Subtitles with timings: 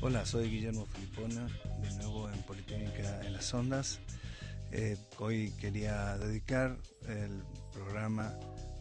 [0.00, 1.48] Hola, soy Guillermo Filipona,
[1.82, 3.98] de nuevo en Politécnica en las Ondas.
[4.70, 6.76] Eh, hoy quería dedicar
[7.08, 8.38] el programa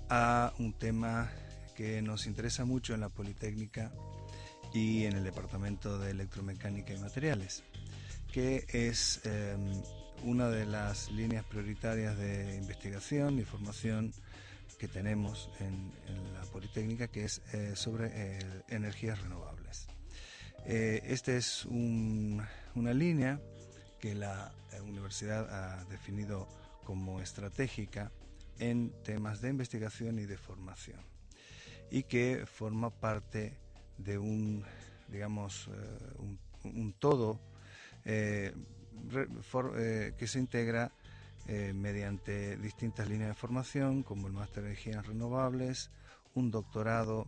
[0.09, 1.32] a un tema
[1.75, 3.91] que nos interesa mucho en la Politécnica
[4.73, 7.63] y en el Departamento de Electromecánica y Materiales,
[8.32, 9.82] que es em,
[10.26, 14.12] una de las líneas prioritarias de investigación y formación
[14.80, 15.91] que tenemos en,
[16.34, 19.88] la Politécnica, que es eh, sobre eh, energías renovables.
[20.66, 23.40] Eh, esta es una línea
[23.99, 24.52] que la
[24.84, 26.48] universidad ha definido
[26.84, 28.12] como estratégica
[28.57, 30.99] en temas de investigación y de formación
[31.91, 33.60] y que forma parte
[33.99, 34.63] de un,
[35.07, 35.70] digamos,
[36.63, 37.40] un, todo
[39.77, 40.91] eh, que se integra
[41.48, 45.91] eh, mediante distintas líneas de formación, como el máster de energías renovables,
[46.34, 47.27] un doctorado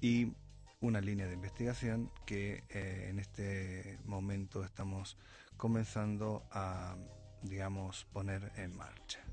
[0.00, 0.32] y
[0.80, 5.16] una línea de investigación que en este momento estamos
[5.56, 6.96] comenzando a,
[7.42, 9.25] digamos, poner en marcha.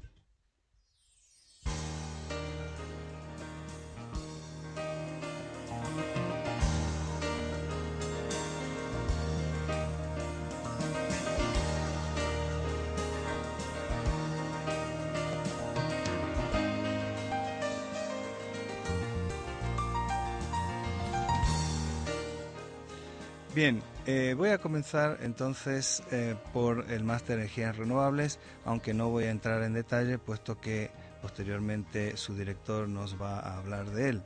[23.56, 29.10] Bien, eh, voy a comenzar entonces eh, por el máster de energías renovables, aunque no
[29.10, 30.90] voy a entrar en detalle, puesto que
[31.22, 34.24] posteriormente su director nos va a hablar de él.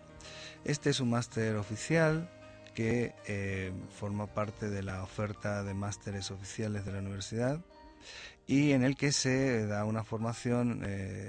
[0.63, 2.29] Este es un máster oficial
[2.73, 7.59] que eh, forma parte de la oferta de másteres oficiales de la universidad
[8.45, 10.85] y en el que se da una formación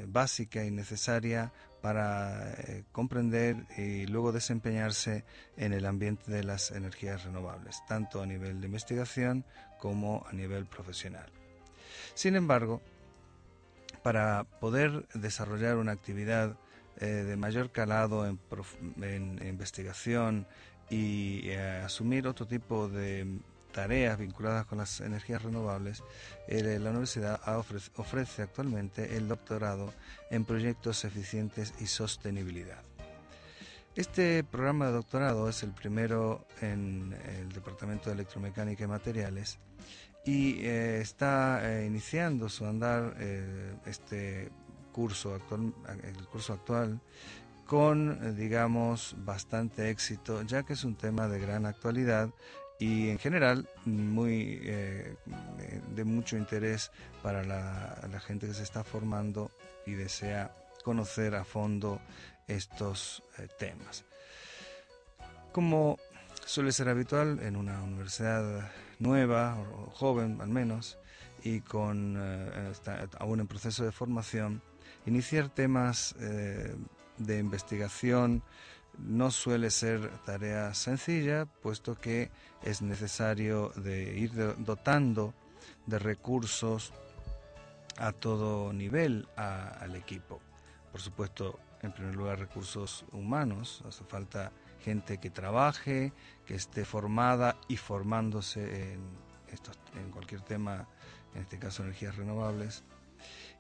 [0.08, 5.24] básica y necesaria para eh, comprender y luego desempeñarse
[5.56, 9.44] en el ambiente de las energías renovables, tanto a nivel de investigación
[9.78, 11.30] como a nivel profesional.
[12.14, 12.82] Sin embargo,
[14.02, 16.56] para poder desarrollar una actividad
[17.00, 20.46] eh, de mayor calado en, investigación
[20.90, 23.38] y eh, asumir otro tipo de
[23.78, 26.02] tareas vinculadas con las energías renovables,
[26.48, 27.40] la universidad
[27.94, 29.94] ofrece, actualmente el doctorado
[30.32, 32.82] en proyectos eficientes y sostenibilidad.
[33.94, 39.60] Este programa de doctorado es el primero en el Departamento de Electromecánica y Materiales
[40.24, 44.50] y eh, está eh, iniciando su andar eh, este
[44.90, 45.72] curso actual,
[46.02, 47.00] el curso actual
[47.64, 52.30] con, digamos, bastante éxito, ya que es un tema de gran actualidad
[52.78, 55.16] y en general muy eh,
[55.94, 56.90] de mucho interés
[57.22, 59.50] para la, gente que se está formando
[59.86, 62.00] y desea conocer a fondo
[62.46, 64.04] estos eh, temas.
[65.52, 65.98] Como
[66.44, 70.98] suele ser habitual en una universidad nueva o joven al menos
[71.42, 72.72] y con eh,
[73.18, 74.62] aún en proceso de formación,
[75.06, 78.42] iniciar temas de investigación
[78.98, 82.30] no suele ser tarea sencilla, puesto que
[82.62, 85.34] es necesario de ir dotando
[85.86, 86.92] de recursos
[87.96, 90.40] a todo nivel al equipo.
[90.92, 93.82] Por supuesto, en primer lugar, recursos humanos.
[93.86, 94.52] Hace falta
[94.84, 96.12] gente que trabaje,
[96.46, 99.00] que esté formada y formándose en,
[99.94, 100.88] en cualquier tema,
[101.34, 102.84] en este caso energías renovables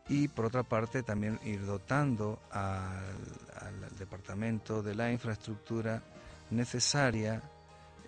[0.08, 6.02] y por otra parte también ir dotando al, departamento de la infraestructura
[6.50, 7.42] necesaria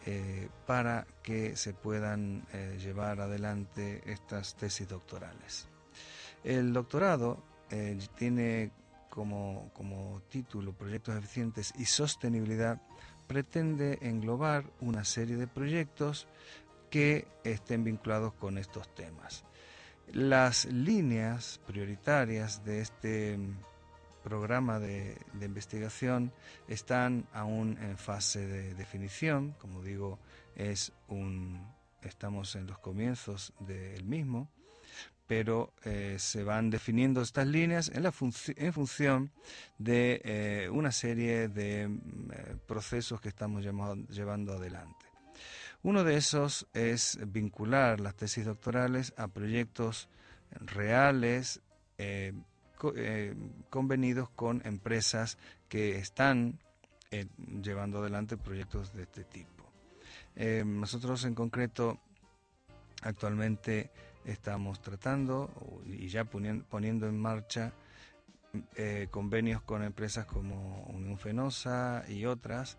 [0.06, 5.66] eh, para que se puedan eh, llevar adelante estas tesis doctorales.
[6.44, 8.71] El doctorado eh, tiene
[9.11, 12.81] como, como título Proyectos Eficientes y Sostenibilidad,
[13.27, 16.28] pretende englobar una serie de proyectos
[16.88, 19.44] que estén vinculados con estos temas.
[20.12, 23.38] Las líneas prioritarias de este
[24.25, 26.32] programa de, investigación
[26.67, 30.19] están aún en fase de definición, como digo,
[30.56, 31.64] es un,
[32.02, 34.49] estamos en los comienzos del mismo,
[35.29, 38.12] pero eh, se van definiendo estas líneas en, la
[38.56, 39.31] en función
[39.79, 45.09] de eh, una serie de mm, eh, procesos que estamos llevando adelante.
[45.82, 50.11] Uno de esos es vincular las tesis doctorales a proyectos
[50.50, 51.62] reales
[51.97, 52.35] eh,
[52.97, 53.35] eh,
[53.71, 55.38] convenidos con empresas
[55.69, 56.59] que están
[57.11, 57.27] eh,
[57.62, 59.73] llevando adelante proyectos de este tipo.
[60.67, 61.99] nosotros en concreto
[63.03, 63.91] actualmente
[64.27, 65.50] estamos tratando
[65.87, 67.73] y ya poniendo en marcha
[69.11, 72.79] convenios con empresas como Unión Fenosa y otras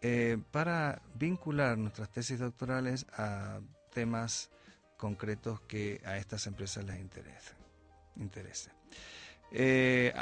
[0.00, 3.60] eh, para vincular nuestras tesis doctorales a
[3.92, 4.50] temas
[4.96, 8.72] concretos que a estas empresas les interesen.
[9.50, 10.12] Eh,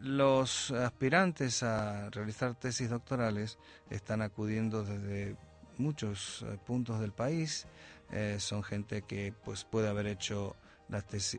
[0.00, 3.58] los aspirantes a realizar tesis doctorales
[3.90, 5.36] están acudiendo desde
[5.76, 7.66] muchos eh, puntos del país.
[8.38, 10.56] son gente que pues puede haber hecho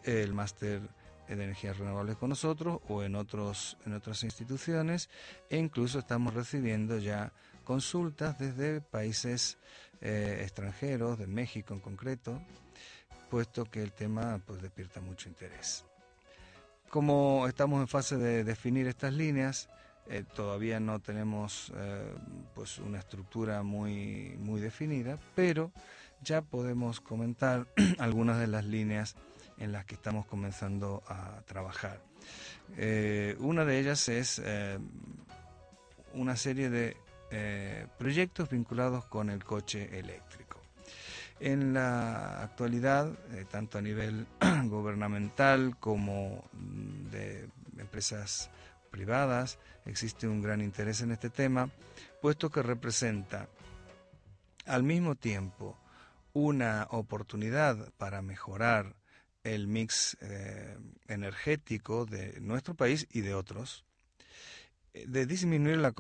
[0.04, 0.82] el máster
[1.36, 5.10] de energías renovables con nosotros o en otros en otras instituciones
[5.50, 7.32] e incluso estamos recibiendo ya
[7.64, 9.58] consultas desde países
[10.02, 12.42] eh, extranjeros de México en concreto
[13.30, 15.86] puesto que el tema pues despierta mucho interés.
[16.90, 19.70] Como estamos en fase de definir estas líneas
[20.08, 22.12] eh, todavía no tenemos eh,
[22.56, 25.72] pues una estructura muy muy definida pero
[26.24, 27.68] ya podemos comentar
[28.00, 29.16] algunas de las líneas
[29.60, 32.02] en las que estamos comenzando a trabajar.
[32.78, 34.80] Eh, una de ellas es eh,
[36.14, 36.98] una serie de
[37.32, 40.60] eh, proyectos vinculados con el coche eléctrico.
[41.40, 43.14] En la actualidad,
[43.50, 44.28] tanto a nivel
[44.66, 47.48] gubernamental como de
[47.78, 48.50] empresas
[48.92, 51.70] privadas, existe un gran interés en este tema,
[52.22, 53.48] puesto que representa
[54.66, 55.78] al mismo tiempo
[56.34, 58.99] una oportunidad para mejorar
[59.54, 63.86] el mix eh, energético de nuestro país y de otros,
[64.94, 65.94] eh, de disminuir la,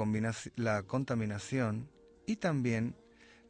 [0.55, 1.89] la contaminación
[2.25, 2.95] y también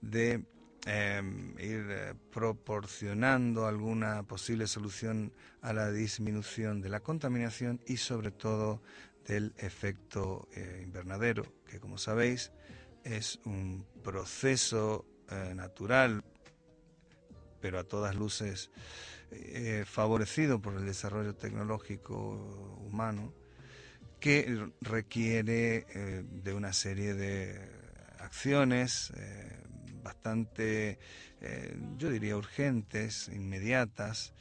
[0.01, 0.45] de
[0.85, 8.31] em, ir eh, proporcionando alguna posible solución a la disminución de la contaminación y sobre
[8.31, 8.81] todo
[9.27, 10.47] del efecto
[10.81, 12.51] invernadero, que como sabéis
[13.03, 15.05] es un proceso
[15.53, 16.23] natural,
[17.61, 18.71] pero a todas luces
[19.31, 23.33] eh, favorecido por el desarrollo tecnológico humano,
[24.19, 27.59] que requiere eh, de una serie de
[28.19, 29.63] acciones eh,
[30.03, 30.97] bastante,
[31.97, 34.33] yo diría, urgentes, inmediatas,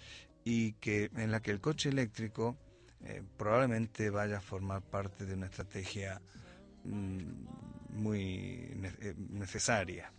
[0.44, 2.56] y que en la que el coche eléctrico
[3.36, 6.20] probablemente vaya a formar parte de una estrategia
[6.84, 7.20] mm,
[7.90, 8.74] muy
[9.30, 10.12] necesaria.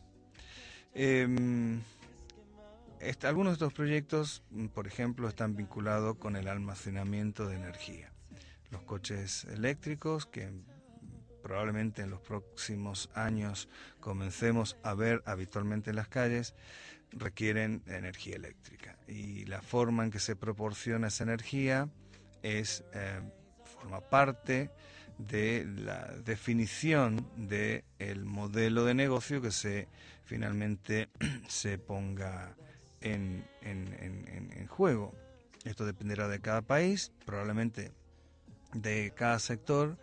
[3.00, 8.12] Em, algunos de estos proyectos, mm, por ejemplo, están vinculados con el almacenamiento de energía.
[8.72, 10.52] Los coches eléctricos, que
[11.42, 13.70] probablemente en los próximos años
[14.00, 16.54] comencemos a ver habitualmente en las calles,
[17.12, 18.98] requieren energía eléctrica.
[19.08, 21.90] Y la forma en que se proporciona esa energía
[22.44, 23.22] es, eh,
[23.64, 24.70] forma parte
[25.18, 29.88] de la definición del el modelo de negocio que se
[30.24, 31.10] finalmente
[31.48, 32.56] se ponga
[33.02, 35.14] en, en, juego.
[35.66, 37.92] Esto dependerá de cada país, probablemente
[38.74, 39.98] de cada sector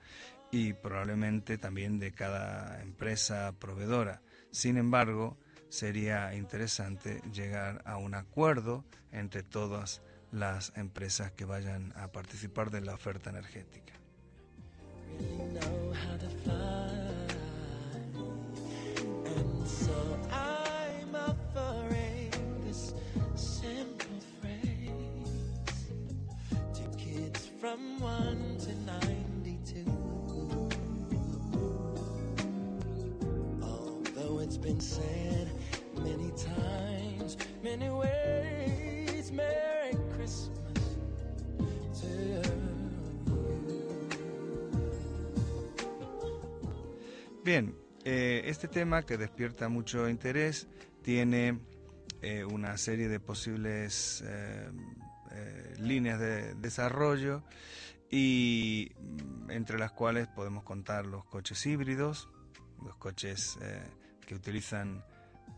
[0.50, 4.22] y probablemente también de cada empresa proveedora.
[4.50, 5.38] Sin embargo,
[5.69, 12.81] sería interesante llegar a un acuerdo entre todas las empresas que vayan a participar de
[12.81, 13.94] la oferta energética.
[27.77, 29.85] From 1 to 92.
[33.63, 35.51] Although it's been said
[35.99, 40.97] many times, many ways, Merry Christmas
[42.01, 42.43] to you.
[47.45, 50.67] Bien, este tema que despierta mucho interés
[51.03, 51.61] tiene
[52.23, 54.71] eh, una serie de posibles eh,
[55.36, 57.43] eh, líneas de desarrollo
[58.10, 62.31] y mm, entre las cuales podemos contar los coches híbridos,
[62.82, 63.82] los coches eh,
[64.26, 65.05] que utilizan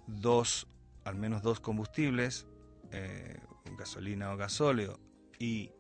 [0.09, 0.67] dos,
[1.05, 2.47] al menos dos combustibles,
[2.91, 3.39] eh,
[3.77, 4.99] gasolina o gasóleo
[5.39, 5.71] y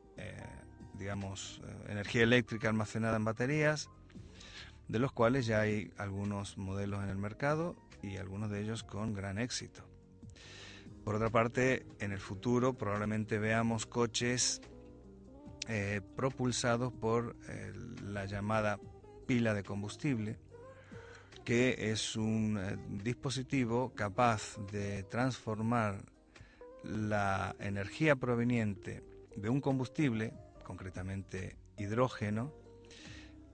[0.95, 3.89] digamos energía eléctrica almacenada en baterías,
[4.89, 9.15] de los cuales ya hay algunos modelos en el mercado y algunos de ellos con
[9.15, 9.85] gran éxito.
[11.09, 14.61] Por otra parte, en el futuro probablemente veamos coches
[15.67, 17.73] eh, propulsados por eh,
[18.03, 18.79] la llamada
[19.27, 20.39] pila de combustible,
[21.47, 26.05] que es un eh, dispositivo capaz de transformar
[26.85, 29.03] la energía proveniente
[29.35, 32.53] de un combustible, concretamente hidrógeno,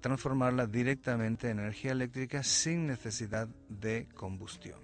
[0.00, 4.80] transformarla directamente en energía eléctrica sin necesidad de combustión.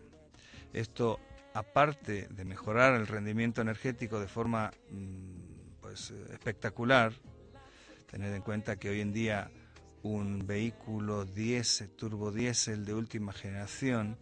[0.73, 1.19] Esto
[1.55, 7.13] aparte de mejorar el rendimiento energético de forma mm, pues, espectacular,
[8.11, 9.51] Tened en cuenta que hoy en día
[10.03, 14.17] un vehículo diésel, turbo diésel de última generación,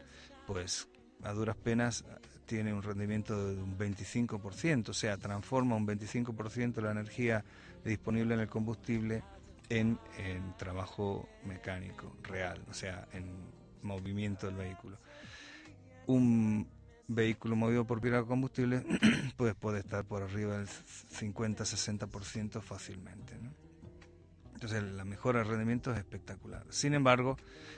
[0.47, 0.89] pues
[1.23, 2.05] a duras penas
[2.45, 7.45] tiene un rendimiento de un 25%, o sea, transforma un 25% de la energía
[7.83, 9.23] disponible en el combustible
[9.71, 13.27] en, en, trabajo mecánico real, o sea, en
[13.83, 14.99] movimiento del vehículo.
[16.07, 16.69] Un
[17.09, 18.85] vehículo movido por pila combustible
[19.37, 23.35] pues puede estar por arriba del 50-60% fácilmente.
[24.55, 26.65] Entonces la mejora de rendimiento es espectacular.
[26.69, 27.37] Sin embargo,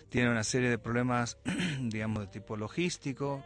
[0.09, 1.39] tiene una serie de problemas,
[1.81, 3.45] digamos, de tipo logístico.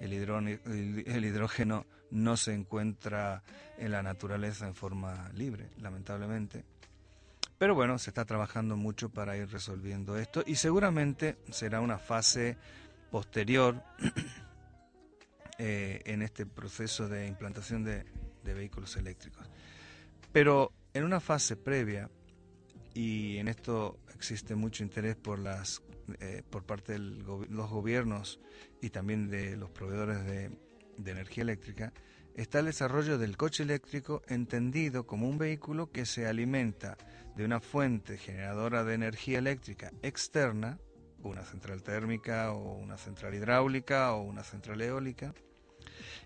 [0.00, 3.42] El, el hidrógeno no se encuentra
[3.76, 6.64] en la naturaleza en forma libre, lamentablemente.
[7.58, 12.56] Pero bueno, se está trabajando mucho para ir resolviendo esto y seguramente será una fase
[13.10, 13.82] posterior
[15.62, 18.06] eh, en este proceso de implantación de,
[18.42, 19.46] vehículos eléctricos.
[20.32, 22.10] Pero en una fase previa,
[22.94, 25.82] y en esto existe mucho interés por las
[26.18, 28.40] eh, por parte de los gobiernos
[28.80, 30.50] y también de los proveedores de,
[30.96, 31.92] de, energía eléctrica
[32.34, 36.96] está el desarrollo del coche eléctrico entendido como un vehículo que se alimenta
[37.36, 40.78] de una fuente generadora de energía eléctrica externa,
[41.22, 45.34] una central térmica o una central hidráulica o una central eólica,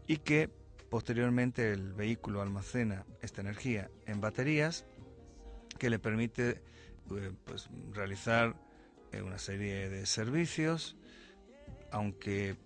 [0.06, 0.50] y que
[0.90, 4.84] posteriormente el vehículo almacena esta energía en baterías
[5.78, 6.62] que le permite
[7.10, 8.54] eh, pues, realizar
[9.12, 10.96] eh, una serie de servicios,
[11.90, 12.56] aunque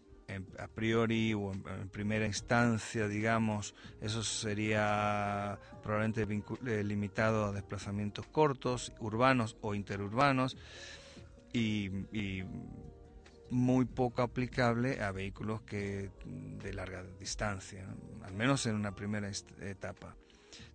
[0.58, 8.92] a priori o en, primera instancia, digamos, eso sería probablemente eh, limitado a desplazamientos cortos,
[9.00, 10.56] urbanos o interurbanos,
[11.52, 12.44] y, y
[13.50, 16.10] muy poco aplicable a vehículos que
[16.62, 17.86] de larga distancia,
[18.24, 20.16] al menos en una primera etapa.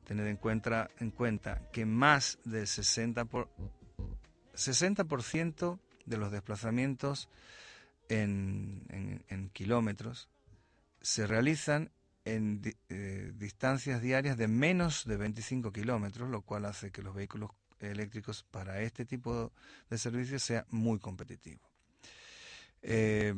[0.05, 3.49] Tened en cuenta, en cuenta que más del 60%, por,
[4.53, 5.05] 60
[6.05, 7.29] de los desplazamientos
[8.09, 10.29] en, en, kilómetros
[11.01, 11.91] se realizan
[12.25, 17.51] en eh, distancias diarias de menos de 25 kilómetros, lo cual hace que los vehículos
[17.79, 19.51] eléctricos para este tipo
[19.89, 21.72] de servicios sea muy competitivo.
[22.85, 23.33] Eh,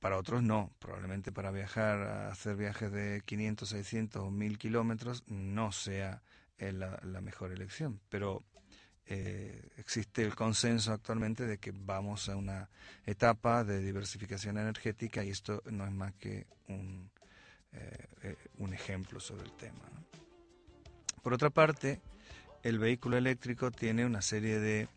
[0.00, 5.72] para otros no, probablemente para viajar, hacer viajes de 500, 600 o 1000 kilómetros no
[5.72, 6.22] sea
[6.58, 8.44] eh, la, mejor elección, pero
[9.06, 12.68] eh, existe el consenso actualmente de que vamos a una
[13.06, 17.10] etapa de diversificación energética y esto no es más que un,
[18.58, 19.90] un ejemplo sobre el tema.
[21.22, 22.02] Por otra parte,
[22.62, 24.88] el vehículo eléctrico tiene una serie de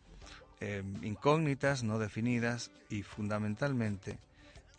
[0.66, 4.18] Em, incógnitas no definidas y fundamentalmente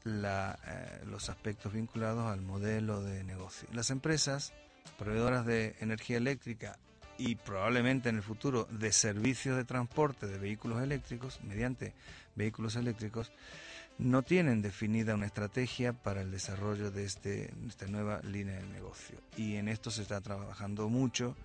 [0.05, 3.69] eh, los aspectos vinculados al modelo de negocio.
[3.73, 4.53] Las empresas
[4.99, 6.77] proveedoras de energía eléctrica
[7.19, 11.95] y probablemente en el futuro de servicios de transporte de vehículos eléctricos mediante
[12.35, 13.31] vehículos eléctricos
[13.99, 19.19] no tienen definida una estrategia para el desarrollo de este, esta nueva línea de negocio
[19.37, 21.37] y en esto se está trabajando mucho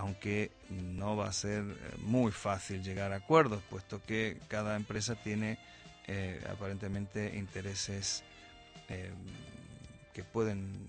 [0.00, 5.14] aunque no va a ser eh, muy fácil llegar a acuerdos, puesto que cada empresa
[5.14, 5.58] tiene
[6.06, 8.24] eh, aparentemente intereses
[8.88, 9.10] eh,
[10.14, 10.88] que pueden,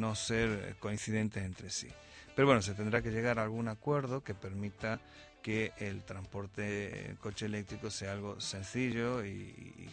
[0.00, 1.88] no ser coincidentes entre sí.
[2.34, 5.00] Pero bueno, se tendrá que llegar a algún acuerdo que permita
[5.42, 9.90] que el transporte coche eléctrico sea algo sencillo y, y,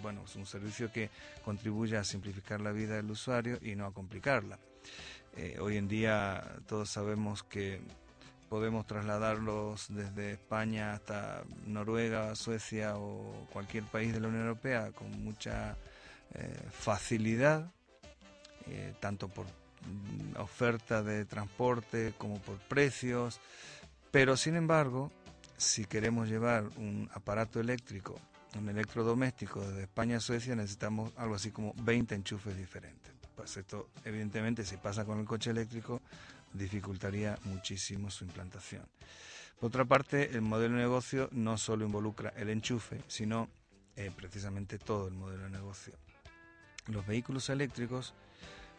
[0.00, 1.10] bueno, es un servicio que
[1.44, 4.58] contribuya a simplificar la vida del usuario y no a complicarla.
[5.36, 7.80] Eh, hoy en día todos sabemos que
[8.50, 15.24] podemos trasladarlos desde España hasta Noruega, Suecia o cualquier país de la Unión Europea con
[15.24, 15.78] mucha
[16.34, 17.72] eh, facilidad,
[18.66, 23.40] eh, tanto por mm, oferta de transporte como por precios,
[24.10, 25.10] pero sin embargo,
[25.56, 28.20] si queremos llevar un aparato eléctrico,
[28.58, 33.11] un electrodoméstico desde España a Suecia, necesitamos algo así como 20 enchufes diferentes.
[33.42, 36.00] Pues esto, evidentemente, si pasa con el coche eléctrico,
[36.52, 38.84] dificultaría muchísimo su implantación.
[39.58, 43.48] Por otra parte, el modelo de negocio no solo involucra el enchufe, sino
[43.96, 45.94] eh, precisamente todo el modelo de negocio.
[46.86, 48.14] Los vehículos eléctricos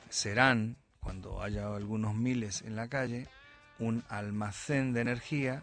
[0.09, 3.27] serán, cuando haya algunos miles en la calle,
[3.79, 5.61] un almacén de energía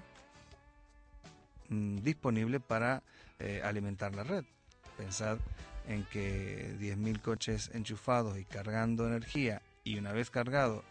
[1.70, 3.02] mm, disponible para
[3.38, 4.44] eh, alimentar la red.
[4.98, 5.38] Pensad
[5.90, 10.84] en que 10.000 coches enchufados y cargando energía y una vez cargado,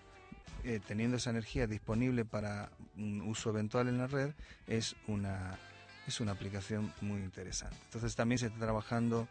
[0.66, 4.34] eh, teniendo esa energía disponible para un uso eventual en la red,
[4.68, 5.58] es una,
[6.06, 7.78] es una aplicación muy interesante.
[7.86, 9.30] Entonces también se está trabajando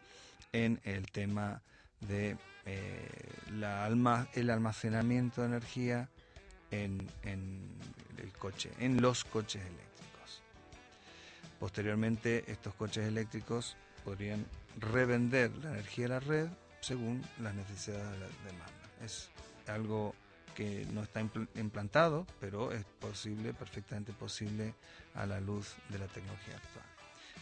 [0.52, 1.60] en el tema
[2.00, 6.08] de eh, el almacenamiento de energía
[6.70, 10.42] en, el coche, en los coches eléctricos.
[11.60, 14.46] Posteriormente, estos coches eléctricos podrían
[14.80, 16.48] revender la energía de la red
[16.80, 18.90] según las necesidades de la demanda.
[19.04, 19.30] Es
[19.66, 20.14] algo
[20.54, 24.74] que no está implantado, pero es posible, perfectamente posible
[25.14, 26.84] a la luz de la tecnología actual.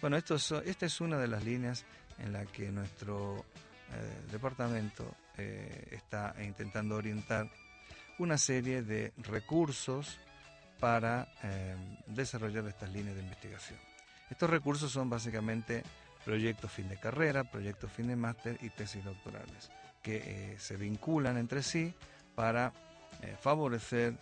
[0.00, 1.84] Bueno, esto esta es una de las líneas
[2.18, 7.50] en la que nuestro eh, departamento eh, está intentando orientar
[8.18, 10.18] una serie de recursos
[10.78, 11.76] para eh,
[12.06, 13.78] desarrollar estas líneas de investigación.
[14.30, 15.82] Estos recursos son básicamente
[16.26, 19.70] proyectos fin de carrera, proyectos fin de máster y tesis doctorales,
[20.02, 21.94] que se vinculan entre sí
[22.34, 22.72] para
[23.40, 24.12] favorecer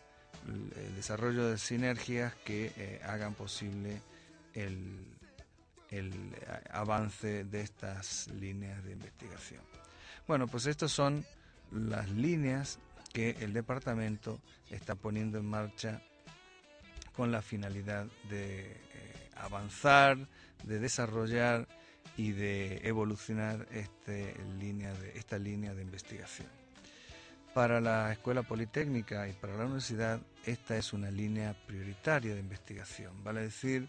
[0.46, 4.02] el desarrollo de sinergias que hagan posible
[4.52, 4.98] el,
[5.90, 6.12] el
[6.70, 9.62] avance de estas líneas de investigación.
[10.28, 11.24] Bueno, pues estas son
[11.70, 12.78] las líneas
[13.12, 16.02] que el departamento está poniendo en marcha
[17.14, 20.18] con la finalidad de eh, avanzar,
[20.64, 21.68] de desarrollar
[22.16, 24.36] y de evolucionar este
[25.14, 26.48] esta línea de investigación.
[27.54, 33.22] Para la Escuela Politécnica y para la universidad, esta es una línea prioritaria de investigación,
[33.22, 33.88] vale decir,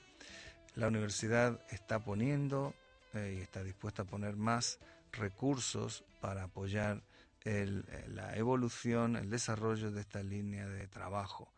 [0.75, 2.75] la universidad está poniendo
[3.13, 4.77] eh, y está dispuesta a poner más
[5.13, 7.01] recursos para apoyar
[7.45, 11.53] eh, la evolución, el desarrollo de esta línea de trabajo.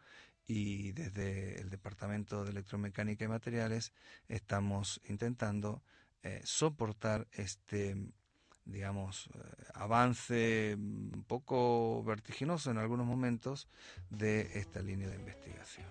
[0.45, 3.91] Y desde el Departamento de Electromecánica y Materiales
[4.29, 5.81] estamos intentando
[6.23, 7.95] eh, soportar este
[8.67, 9.29] digamos,
[9.73, 13.67] avance un poco vertiginoso en algunos momentos
[14.09, 15.87] de esta línea de investigación.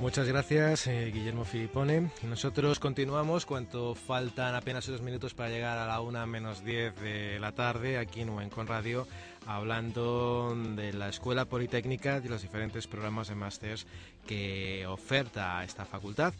[0.00, 2.10] Muchas gracias, eh, Guillermo Filipone.
[2.24, 7.38] Nosotros continuamos cuanto faltan apenas unos minutos para llegar a la una menos diez de
[7.38, 9.06] la tarde aquí en Uencon Radio,
[9.46, 13.86] hablando de la Escuela Politécnica y los diferentes programas de másters
[14.26, 16.34] que oferta esta facultad.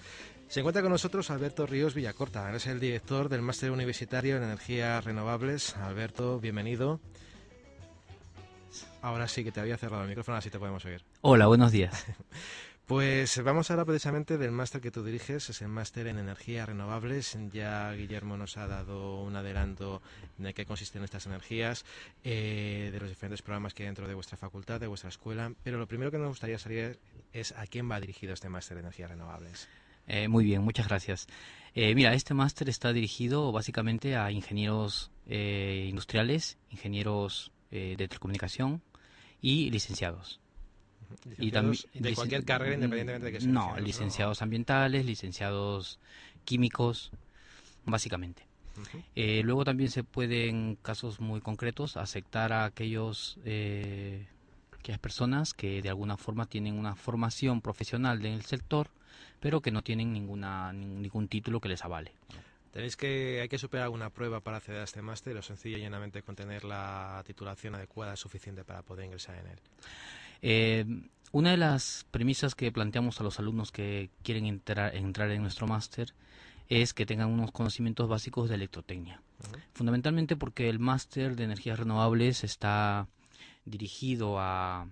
[0.54, 5.04] Se encuentra con nosotros Alberto Ríos Villacorta, es el director del Máster Universitario en Energías
[5.04, 5.76] Renovables.
[5.78, 7.00] Alberto, bienvenido.
[9.02, 11.02] Ahora sí que te había cerrado el micrófono, así te podemos oír.
[11.22, 12.06] Hola, buenos días.
[12.86, 16.68] Pues vamos a hablar precisamente del máster que tú diriges, es el máster en energías
[16.68, 17.36] renovables.
[17.50, 20.02] Ya Guillermo nos ha dado un adelanto
[20.36, 21.86] de qué consisten estas energías,
[22.24, 25.50] eh, de los diferentes programas que hay dentro de vuestra facultad, de vuestra escuela.
[25.62, 26.98] Pero lo primero que nos gustaría saber
[27.32, 29.66] es a quién va dirigido este máster de energías renovables.
[30.06, 31.26] Eh, muy bien, muchas gracias.
[31.74, 38.82] Eh, mira, este máster está dirigido básicamente a ingenieros industriales, ingenieros de telecomunicación
[39.40, 40.38] y licenciados.
[41.38, 45.98] Y también de cualquier carrera independientemente de que sean no licenciados ambientales licenciados
[46.44, 47.10] químicos
[47.84, 48.46] básicamente.
[49.14, 54.26] Eh, luego también se puede en casos muy concretos aceptar a aquellos eh,
[54.72, 58.90] aquellas personas que de alguna forma tienen una formación profesional en el sector
[59.40, 62.12] pero que no tienen ninguna ningún título que les avale
[62.74, 65.80] Tenéis que, hay que superar alguna prueba para acceder a este máster o sencillo y
[65.80, 69.58] llenamente con tener la titulación adecuada es suficiente para poder ingresar en él.
[70.42, 70.84] Eh,
[71.30, 75.68] una de las premisas que planteamos a los alumnos que quieren entrar, entrar en nuestro
[75.68, 76.14] máster
[76.68, 79.22] es que tengan unos conocimientos básicos de electrotecnia.
[79.72, 83.06] Fundamentalmente porque el máster de energías renovables está
[83.64, 84.88] dirigido a,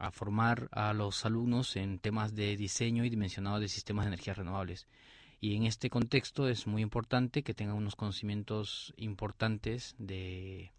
[0.00, 4.38] a, formar a los alumnos en temas de diseño y dimensionado de sistemas de energías
[4.38, 4.86] renovables.
[5.40, 10.72] Y en este contexto es muy importante que tengan unos conocimientos importantes de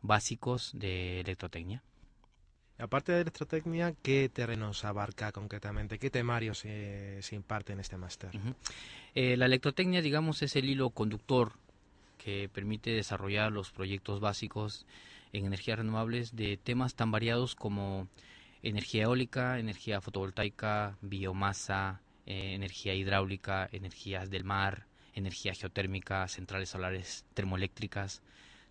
[0.00, 1.82] básicos de electrotecnia.
[2.78, 5.98] Aparte de electrotecnia, ¿qué terrenos abarca concretamente?
[5.98, 8.30] ¿Qué temarios se, imparte en este máster?
[9.14, 11.52] Eh, la electrotecnia, digamos, es el hilo conductor
[12.16, 14.86] que permite desarrollar los proyectos básicos
[15.32, 18.08] en energías renovables de temas tan variados como
[18.62, 27.24] energía eólica, energía fotovoltaica, biomasa, eh, energía hidráulica, energías del mar, energía geotérmica, centrales solares
[27.34, 28.22] termoeléctricas.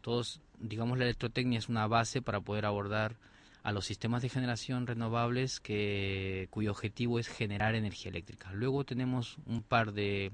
[0.01, 3.17] Todos, digamos, la electrotecnia es una base para poder abordar
[3.63, 8.51] a los sistemas de generación renovables que, cuyo objetivo es generar energía eléctrica.
[8.53, 10.31] Luego tenemos un par de,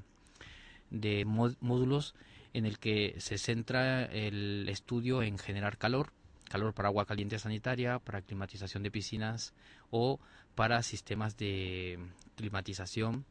[0.91, 2.13] de módulos
[2.53, 6.13] en el que se centra el estudio en generar calor,
[6.49, 9.53] calor para agua caliente sanitaria, para climatización de piscinas
[9.89, 10.19] o
[10.55, 11.99] para sistemas de
[12.35, 13.25] climatización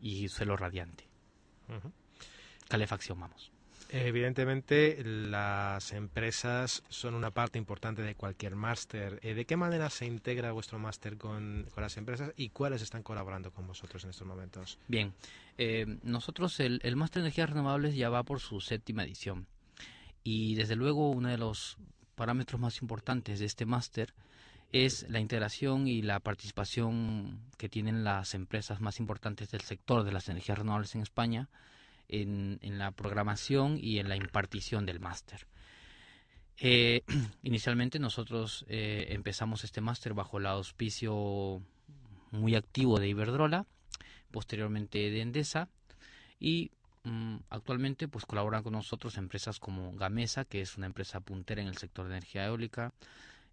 [0.00, 1.04] y suelo radiante.
[2.68, 3.50] Calefacción, vamos.
[3.92, 9.18] Evidentemente, las empresas son una parte importante de cualquier máster.
[9.22, 13.50] Eh, ¿De qué manera se integra vuestro máster con, las empresas y cuáles están colaborando
[13.50, 14.78] con vosotros en estos momentos?
[14.86, 15.12] Bien,
[15.58, 19.48] eh, nosotros el, el máster de energías renovables ya va por su séptima edición.
[20.22, 21.76] Y desde luego, uno de los
[22.20, 24.12] parámetros más importantes de este máster
[24.72, 30.12] es la integración y la participación que tienen las empresas más importantes del sector de
[30.12, 31.48] las energías renovables en España
[32.08, 35.46] en, la programación y en la impartición del máster.
[36.58, 37.04] Eh,
[37.42, 41.62] inicialmente nosotros eh, empezamos este máster bajo el auspicio
[42.32, 43.64] muy activo de Iberdrola,
[44.30, 45.70] posteriormente de Endesa
[46.38, 46.70] y
[47.48, 51.78] actualmente pues colaboran con nosotros empresas como Gamesa, que es una empresa puntera en el
[51.78, 52.92] sector de energía eólica,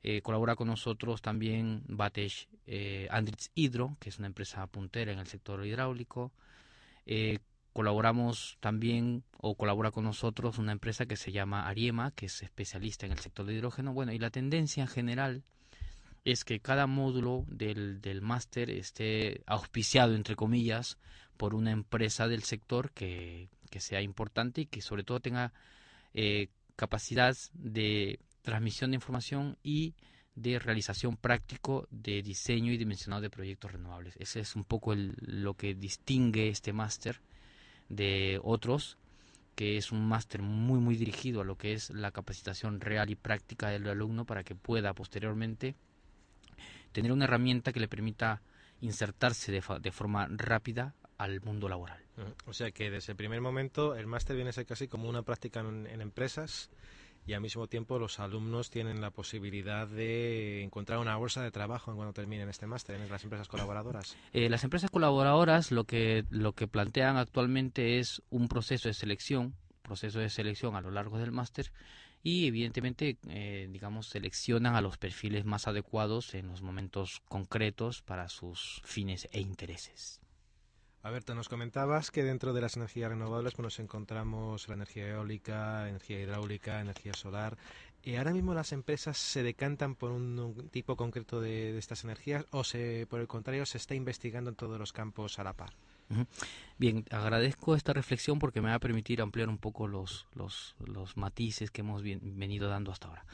[0.04, 5.20] eh, colabora con nosotros también Batesh eh, Andritz Hydro, que es una empresa puntera en
[5.20, 6.32] el sector hidráulico.
[7.06, 7.40] Eh,
[7.74, 13.06] colaboramos también o colabora con nosotros una empresa que se llama Ariema, que es especialista
[13.06, 13.94] en el sector de hidrógeno.
[13.94, 15.44] Bueno, y la tendencia en general
[16.26, 20.98] es que cada módulo del, del máster esté auspiciado, entre comillas,
[21.38, 25.54] por una empresa del sector que, que sea importante y que sobre todo tenga
[26.14, 29.96] eh, capacidad de transmisión de información y
[30.36, 34.16] de realización práctico de diseño y dimensionado de proyectos renovables.
[34.20, 37.22] Ese es un poco lo que distingue este máster
[37.90, 38.98] de otros,
[39.56, 43.16] que es un máster muy muy dirigido a lo que es la capacitación real y
[43.16, 45.76] práctica del alumno para que pueda posteriormente
[46.92, 48.44] tener una herramienta que le permita
[48.80, 52.04] insertarse de, de forma rápida al mundo laboral.
[52.46, 55.24] O sea que desde el primer momento el máster viene a ser casi como una
[55.24, 56.70] práctica en empresas
[57.28, 61.94] y al mismo tiempo los alumnos tienen la posibilidad de encontrar una bolsa de trabajo
[61.94, 64.16] cuando terminen este máster en las empresas colaboradoras.
[64.32, 69.56] Eh, las empresas colaboradoras lo que lo que plantean actualmente es un proceso de selección,
[69.82, 71.74] proceso de selección a lo largo del máster
[72.24, 78.30] y evidentemente eh, digamos seleccionan a los perfiles más adecuados en los momentos concretos para
[78.30, 80.22] sus fines e intereses.
[81.08, 85.88] Alberto, nos comentabas que dentro de las energías renovables pues, nos encontramos la energía eólica,
[85.88, 87.58] energía hidráulica, energía solar.
[88.04, 92.66] ¿Y ahora mismo las empresas se decantan por un, tipo concreto de, estas energías o
[92.66, 95.72] se, por el contrario se está investigando en todos los campos a la par?
[96.78, 101.16] Bien, agradezco esta reflexión porque me va a permitir ampliar un poco los, los, los
[101.16, 103.26] matices que hemos venido dando hasta ahora.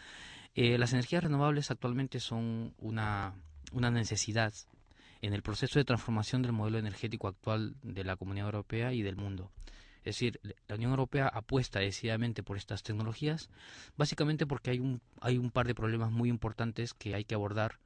[0.53, 3.33] Eh, las energías renovables actualmente son una,
[3.71, 4.53] una necesidad
[5.23, 9.15] en el proceso de transformación del modelo energético actual de la Comunidad Europea y del
[9.15, 9.51] mundo.
[9.99, 13.49] Es decir, la Unión Europea apuesta decididamente por estas tecnologías,
[13.95, 17.79] básicamente porque hay un, hay un par de problemas muy importantes que hay que abordar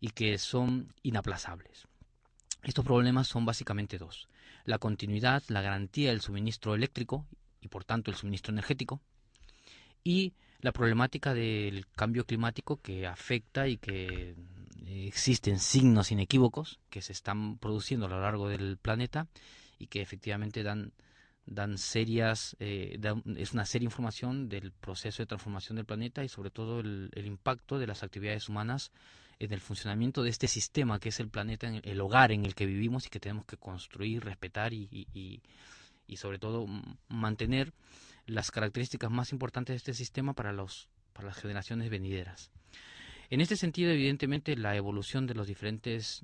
[0.00, 1.86] y que son inaplazables.
[2.62, 4.26] Estos problemas son básicamente dos.
[4.64, 7.26] La continuidad, la garantía del suministro eléctrico
[7.60, 9.02] y por tanto el suministro energético
[10.02, 14.34] y la problemática del cambio climático que afecta y que
[14.86, 19.26] existen signos inequívocos que se están produciendo a lo largo del planeta
[19.78, 20.92] y que efectivamente dan
[21.46, 22.98] dan serias eh,
[23.36, 27.78] es una seria información del proceso de transformación del planeta y sobre todo el, impacto
[27.78, 28.92] de las actividades humanas
[29.40, 32.66] en el funcionamiento de este sistema que es el planeta, el hogar en el que
[32.66, 35.40] vivimos y que tenemos que construir, respetar y, y,
[36.06, 36.66] y sobre todo
[37.08, 37.72] mantener
[38.26, 42.50] las características más importantes de este sistema para los para las generaciones venideras.
[43.30, 46.20] En este sentido, evidentemente, la evolución de, las diferentes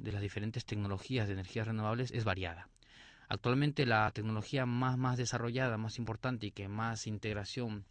[0.67, 2.69] tecnologías de energías renovables es variada.
[3.29, 7.85] Actualmente la tecnología más, más desarrollada, más importante y que más integración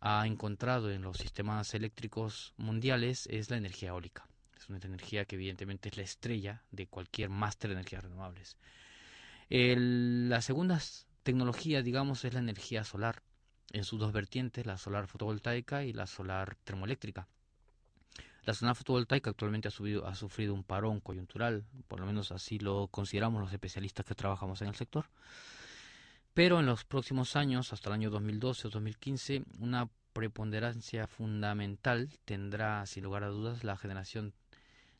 [0.00, 4.28] ha encontrado en los sistemas eléctricos mundiales es la energía eólica.
[4.56, 8.56] Es una energía que evidentemente es la estrella de cualquier máster de energías renovables.
[9.48, 10.80] la segunda
[11.24, 13.24] tecnología, digamos, es la energía solar,
[13.72, 17.26] en sus dos vertientes, la solar fotovoltaica y la solar termoeléctrica.
[18.44, 22.88] La zona fotovoltaica actualmente ha, ha sufrido un parón coyuntural, por lo menos así lo
[22.88, 25.06] consideramos los especialistas que trabajamos en el sector.
[26.32, 32.86] Pero en los próximos años, hasta el año 2012 o 2015, una preponderancia fundamental tendrá,
[32.86, 34.32] sin lugar a dudas, la generación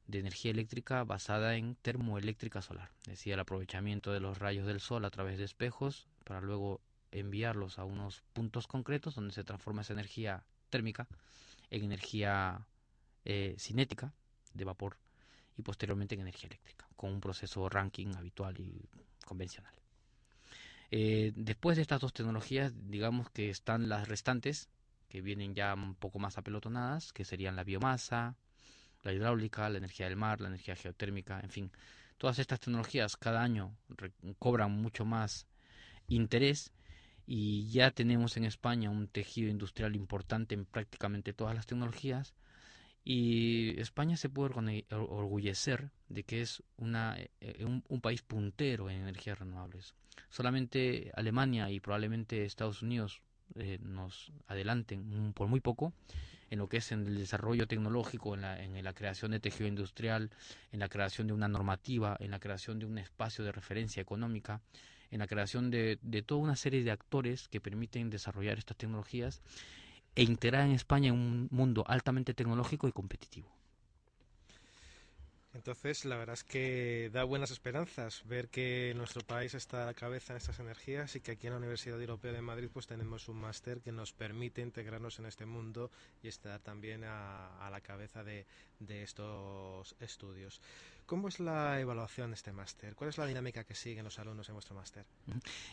[0.06, 4.80] de energía eléctrica basada en termoeléctrica solar, es decir, el aprovechamiento de los rayos del
[4.80, 6.80] sol a través de espejos para luego
[7.12, 11.06] enviarlos a unos puntos concretos donde se transforma esa energía térmica
[11.70, 12.66] en energía
[13.24, 14.12] eh, cinética
[14.54, 14.98] de vapor
[15.56, 18.88] y posteriormente en energía eléctrica, con un proceso ranking habitual y
[19.24, 19.74] convencional.
[20.90, 24.68] Eh, después de estas dos tecnologías, digamos que están las restantes,
[25.08, 28.36] que vienen ya un poco más apelotonadas, que serían la biomasa,
[29.02, 31.72] la hidráulica, la energía del mar, la energía geotérmica, en fin.
[32.18, 33.74] Todas estas tecnologías cada año
[34.38, 35.46] cobran mucho más
[36.08, 36.72] interés
[37.26, 42.34] y ya tenemos en España un tejido industrial importante en prácticamente todas las tecnologías
[43.12, 44.54] y España se puede
[44.90, 49.96] orgullecer de que es una, eh, un, país puntero en energías renovables.
[50.28, 53.20] Solamente Alemania y probablemente Estados Unidos
[53.56, 55.92] eh, nos adelanten por muy poco
[56.50, 59.66] en lo que es en el desarrollo tecnológico, en la, en la creación de tejido
[59.66, 60.30] industrial,
[60.70, 64.60] en la creación de una normativa, en la creación de un espacio de referencia económica,
[65.10, 69.42] en la creación de, de toda una serie de actores que permiten desarrollar estas tecnologías
[70.20, 73.48] e integrar en España en un mundo altamente tecnológico y competitivo.
[75.52, 79.94] Entonces, la verdad es que da buenas esperanzas ver que nuestro país está a la
[79.94, 83.28] cabeza en estas energías y que aquí en la Universidad Europea de Madrid pues tenemos
[83.28, 85.90] un máster que nos permite integrarnos en este mundo
[86.22, 88.46] y estar también a, la cabeza de,
[88.88, 90.60] estos estudios.
[91.04, 92.94] ¿Cómo es la evaluación de este máster?
[92.94, 95.04] ¿Cuál es la dinámica que siguen los alumnos en vuestro máster?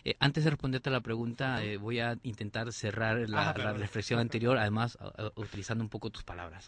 [0.03, 4.19] Eh, antes de responderte a la pregunta, eh, voy a intentar cerrar la, ah, reflexión
[4.19, 4.97] anterior, además
[5.35, 6.67] utilizando un poco tus palabras.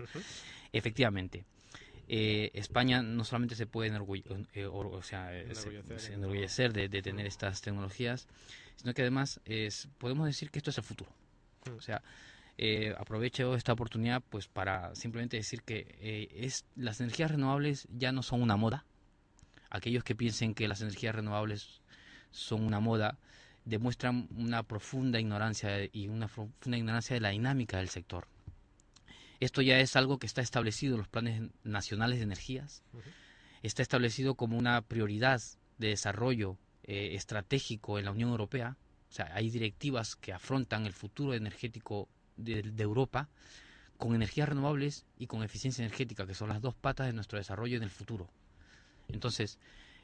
[0.71, 1.43] Efectivamente.
[2.11, 8.27] Eh, España no solamente se puede eh, o sea, enorgullecer, de, tener estas tecnologías,
[8.77, 11.11] sino que además es, podemos decir que esto es el futuro.
[11.65, 11.77] Mm.
[11.77, 12.01] O sea,
[12.57, 18.23] eh, aprovecho esta oportunidad pues para simplemente decir que es las energías renovables ya no
[18.23, 18.85] son una moda.
[19.69, 21.81] Aquellos que piensen que las energías renovables
[22.31, 23.19] son una moda
[23.65, 28.27] demuestran una profunda ignorancia y una profunda ignorancia de la dinámica del sector.
[29.39, 32.83] Esto ya es algo que está establecido en los planes nacionales de energías,
[33.63, 35.41] está establecido como una prioridad
[35.77, 38.77] de desarrollo eh, estratégico en la Unión Europea.
[39.09, 43.29] O sea, hay directivas que afrontan el futuro energético de, Europa
[43.97, 47.77] con energías renovables y con eficiencia energética, que son las dos patas de nuestro desarrollo
[47.77, 48.29] en el futuro.
[49.07, 49.57] Entonces,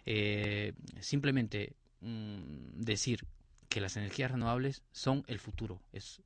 [0.05, 3.25] eh, simplemente mm, decir
[3.69, 6.21] que las energías renovables son el futuro, es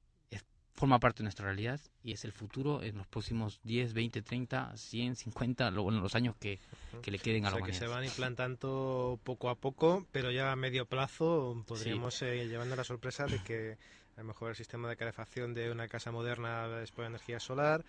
[0.80, 4.78] forma parte de nuestra realidad y es el futuro en los próximos 10, 20, 30,
[4.78, 6.60] 100, 50, en los años que,
[7.06, 10.86] le queden a la que se van implantando poco a poco, pero ya a medio
[10.86, 12.26] plazo podríamos sí.
[12.26, 13.78] Eh, llevando la sorpresa de que
[14.16, 17.84] a lo mejor el sistema de calefacción de una casa moderna es por energía solar,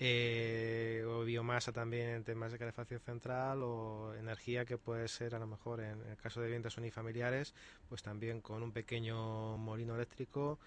[0.00, 5.38] eh, o biomasa también en temas de calefacción central, o energía que puede ser a
[5.38, 7.54] lo mejor en el caso de viviendas unifamiliares,
[7.88, 10.58] pues también con un pequeño molino eléctrico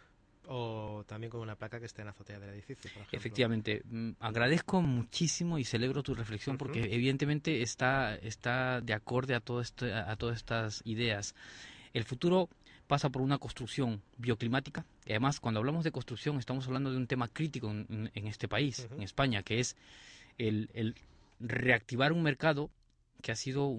[0.47, 2.89] o también con una placa que esté en la azotea del edificio.
[2.91, 3.17] Por ejemplo.
[3.19, 9.39] Efectivamente, mm, agradezco muchísimo y celebro tu reflexión porque evidentemente está, está de acorde a,
[9.39, 11.35] todo este, a todas estas ideas.
[11.93, 12.49] El futuro
[12.87, 14.85] pasa por una construcción bioclimática.
[15.05, 18.87] Y además, cuando hablamos de construcción, estamos hablando de un tema crítico en, este país,
[18.91, 19.75] en España, que es
[20.37, 20.95] el, el,
[21.39, 22.69] reactivar un mercado
[23.21, 23.75] que ha sido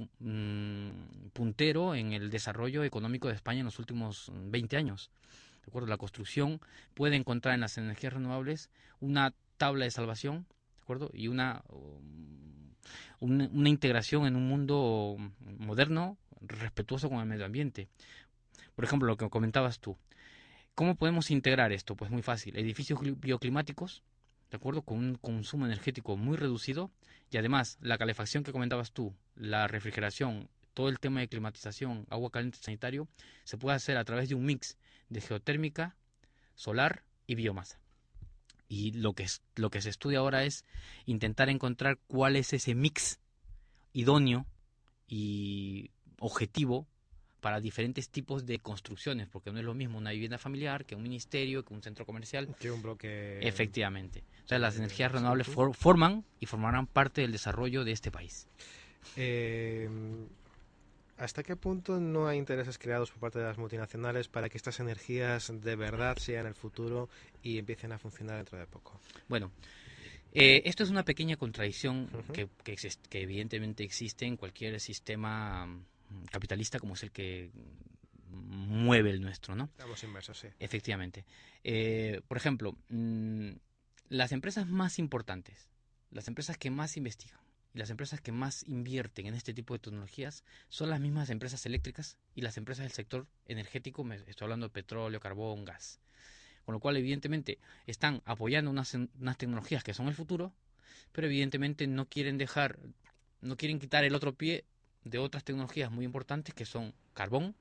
[1.32, 5.10] puntero en el desarrollo económico de España en los últimos 20 años
[5.70, 5.88] acuerdo?
[5.88, 6.60] La construcción
[6.94, 11.10] puede encontrar en las energías renovables una tabla de salvación, ¿de acuerdo?
[11.12, 12.72] Y una, um,
[13.20, 17.88] una, integración en un mundo moderno, respetuoso con el medio ambiente.
[18.74, 19.96] Por ejemplo, lo que comentabas tú.
[20.74, 21.96] ¿Cómo podemos integrar esto?
[21.96, 22.56] Pues muy fácil.
[22.58, 24.02] Edificios bioclimáticos,
[24.50, 24.82] ¿de acuerdo?
[24.82, 26.90] Con un consumo energético muy reducido
[27.30, 32.30] y además la calefacción que comentabas tú, la refrigeración, todo el tema de climatización, agua
[32.30, 33.08] caliente sanitario,
[33.44, 34.76] se puede hacer a través de un mix
[35.08, 35.96] de geotérmica,
[36.54, 37.80] solar y biomasa.
[38.68, 40.64] Y lo que, es, lo que se estudia ahora es
[41.04, 43.20] intentar encontrar cuál es ese mix
[43.92, 44.46] idóneo
[45.06, 46.86] y objetivo
[47.40, 51.02] para diferentes tipos de construcciones, porque no es lo mismo una vivienda familiar que un
[51.02, 52.54] ministerio, que un centro comercial.
[52.58, 53.38] Que un bloque.
[53.40, 54.24] Efectivamente.
[54.44, 58.48] O sea, las energías renovables forman y formarán parte del desarrollo de este país.
[59.16, 59.88] Eh,
[61.18, 64.80] ¿Hasta qué punto no hay intereses creados por parte de las multinacionales para que estas
[64.80, 67.08] energías de verdad sean el futuro
[67.42, 69.00] y empiecen a funcionar dentro de poco?
[69.28, 69.50] Bueno,
[70.32, 76.78] eh, esto es una pequeña contradicción que, que, evidentemente existe en cualquier sistema mm, capitalista
[76.78, 77.50] como es el que
[78.30, 79.64] mueve el nuestro, ¿no?
[79.64, 80.48] Estamos inmersos, sí.
[80.60, 81.24] Efectivamente.
[81.64, 83.52] Eh, por ejemplo, mm,
[84.10, 85.70] las empresas más importantes,
[86.10, 87.40] las empresas que más investigan,
[87.76, 92.16] las empresas que más invierten en este tipo de tecnologías son las mismas empresas eléctricas
[92.34, 96.00] y las empresas del sector energético, me estoy hablando de petróleo, carbón, gas.
[96.64, 100.52] Con lo cual, evidentemente, están apoyando unas, unas tecnologías que son el futuro,
[101.12, 102.78] pero evidentemente no quieren dejar,
[103.42, 104.64] no quieren quitar el otro pie
[105.04, 107.54] de otras tecnologías muy importantes que son carbón,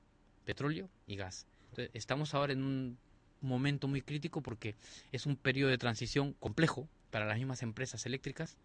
[0.44, 1.46] petróleo y gas.
[1.70, 2.98] Entonces, estamos ahora en un
[3.42, 4.74] momento muy crítico porque
[5.12, 8.56] es un periodo de transición complejo para las mismas empresas eléctricas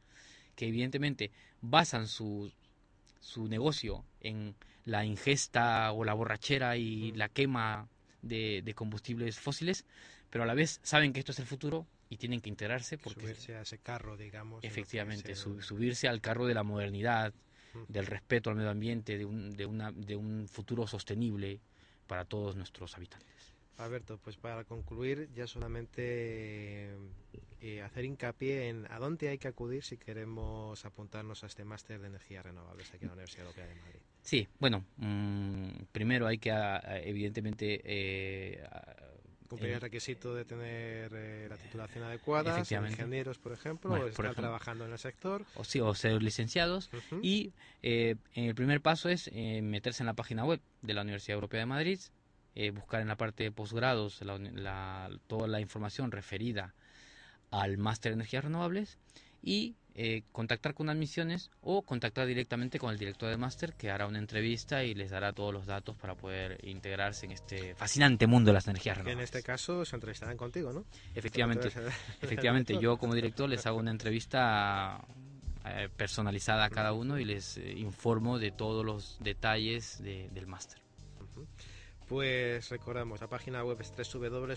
[0.55, 2.51] que evidentemente basan su,
[3.19, 7.87] su negocio en la ingesta o la borrachera y la quema
[8.21, 9.85] de, combustibles fósiles,
[10.29, 13.21] pero a la vez saben que esto es el futuro y tienen que integrarse porque
[13.21, 14.63] subirse a ese carro, digamos.
[14.63, 17.33] Efectivamente, subirse al carro de la modernidad,
[17.87, 21.61] del respeto al medio ambiente, de un, de, una, de un futuro sostenible
[22.05, 23.50] para todos nuestros habitantes.
[23.85, 26.95] Alberto, pues para concluir ya solamente
[27.59, 31.99] eh, hacer hincapié en a dónde hay que acudir si queremos apuntarnos a este máster
[32.01, 33.99] de energías renovables aquí en la Universidad Europea de Madrid.
[34.21, 36.51] Sí, bueno, mm, primero hay que
[37.03, 38.63] evidentemente eh,
[39.51, 44.33] cumplir el requisito de tener eh, la titulación adecuada, ser ingenieros, por ejemplo, o estar
[44.33, 45.45] trabajando en el sector.
[45.55, 46.89] O, sí, o ser licenciados.
[47.21, 47.51] Y
[47.83, 51.59] eh, el primer paso es eh, meterse en la página web de la Universidad Europea
[51.59, 51.99] de Madrid,
[52.55, 54.21] eh, buscar en la parte de posgrados
[55.27, 56.73] toda la información referida
[57.49, 58.97] al máster de energías renovables
[59.43, 64.07] y eh, contactar con admisiones o contactar directamente con el director del máster que hará
[64.07, 68.51] una entrevista y les dará todos los datos para poder integrarse en este fascinante mundo
[68.51, 69.19] de las energías renovables.
[69.19, 70.85] en este caso se entrevistarán contigo, ¿no?
[71.13, 71.69] Efectivamente,
[72.21, 75.03] efectivamente yo como director les hago una entrevista
[75.65, 80.79] eh, personalizada a cada uno y les eh, informo de todos los detalles del máster.
[82.11, 84.51] Pues recordamos, la página web es www.uem.es,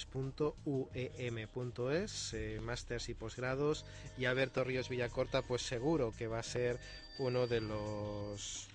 [2.35, 2.61] eh,
[3.07, 3.87] y posgrados,
[4.19, 6.81] y Alberto Ríos Villacorta, pues seguro que va a ser
[7.21, 8.67] uno de los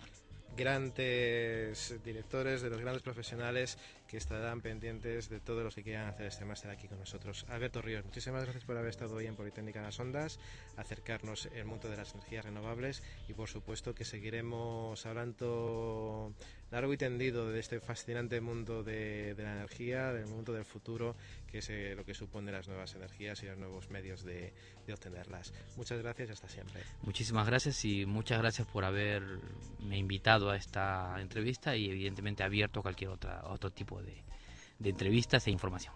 [0.56, 3.78] grandes directores, de los grandes profesionales
[4.10, 7.46] que estarán pendientes de todos los que quieran hacer este máster aquí con nosotros.
[7.48, 10.40] Alberto Ríos, muchísimas gracias por haber estado hoy en Politécnica las Ondas,
[10.78, 16.34] acercarnos el mundo de las energías renovables y por supuesto que seguiremos hablando
[16.72, 21.16] largo y tendido de este fascinante mundo de, la energía, del mundo del futuro,
[21.48, 24.54] que es eh, lo que supone las nuevas energías y los nuevos medios de,
[24.86, 25.54] de, obtenerlas.
[25.78, 26.82] Muchas gracias y hasta siempre.
[27.02, 33.12] Muchísimas gracias y muchas gracias por haberme invitado a esta entrevista y evidentemente abierto cualquier
[33.12, 35.94] otra, otro tipo de, de entrevistas e información.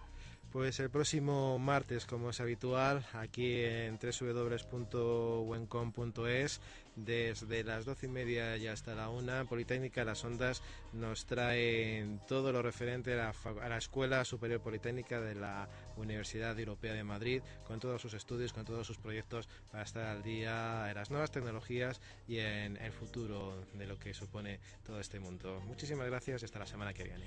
[0.54, 6.60] Pues el próximo martes, como es habitual, aquí en www.wencom.es,
[6.94, 10.62] desde las doce y media y hasta la una, Politécnica Las Ondas
[10.92, 13.32] nos traen todo lo referente a
[13.68, 18.64] la, Escuela Superior Politécnica de la Universidad Europea de Madrid, con todos sus estudios, con
[18.64, 23.60] todos sus proyectos para estar al día en las nuevas tecnologías y en el futuro
[23.72, 25.60] de lo que supone todo este mundo.
[25.66, 27.26] Muchísimas gracias y hasta la semana que viene.